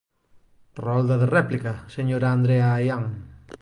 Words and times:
Rolda 0.83 1.15
de 1.21 1.27
réplica, 1.37 1.71
señora 1.95 2.27
Andrea 2.37 2.67
Aián. 2.77 3.03